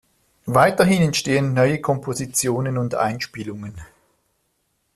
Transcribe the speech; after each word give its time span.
Weiterhin 0.47 1.03
entstehen 1.03 1.53
neue 1.53 1.79
Kompositionen 1.79 2.79
und 2.79 2.95
Einspielungen. 2.95 3.79